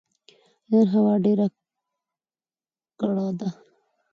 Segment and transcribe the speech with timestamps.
[0.69, 1.47] نن هوا ډيره
[2.99, 3.49] کړه ده